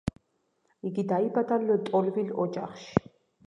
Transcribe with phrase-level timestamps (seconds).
[0.91, 3.09] იგი დაიბადა ლტოლვილ ოჯახში.